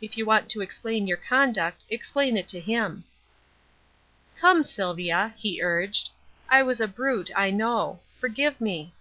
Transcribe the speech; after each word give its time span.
If 0.00 0.18
you 0.18 0.26
want 0.26 0.48
to 0.50 0.60
explain 0.60 1.06
your 1.06 1.16
conduct, 1.18 1.84
explain 1.88 2.36
it 2.36 2.48
to 2.48 2.58
him." 2.58 3.04
"Come, 4.34 4.64
Sylvia," 4.64 5.32
he 5.36 5.62
urged; 5.62 6.10
"I 6.48 6.64
was 6.64 6.80
a 6.80 6.88
brute, 6.88 7.30
I 7.36 7.50
know. 7.52 8.00
Forgive 8.18 8.60
me." 8.60 8.92